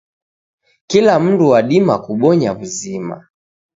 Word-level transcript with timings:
Kila 0.89 1.13
mundu 1.23 1.43
wadima 1.53 1.95
kubonya 2.05 2.49
w'uzima. 2.55 3.15